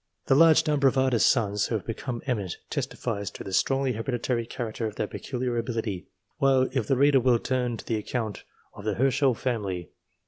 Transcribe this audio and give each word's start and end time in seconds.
The 0.25 0.33
large 0.33 0.65
number 0.65 0.87
of 0.87 0.97
artists' 0.97 1.29
sons 1.29 1.67
who 1.67 1.75
have 1.75 1.85
become 1.85 2.23
eminent, 2.25 2.57
testifies 2.71 3.29
to 3.29 3.43
the 3.43 3.53
strongly 3.53 3.91
hereditary 3.93 4.47
character 4.47 4.87
of 4.87 4.95
their 4.95 5.05
peculiar 5.05 5.57
ability, 5.59 6.07
while, 6.39 6.67
if 6.71 6.87
the 6.87 6.97
reader 6.97 7.19
will 7.19 7.37
turn 7.37 7.77
to 7.77 7.85
the 7.85 7.97
account 7.97 8.43
of 8.73 8.83
the 8.83 8.95
Herschel 8.95 9.35
family, 9.35 9.83
p. 9.83 9.89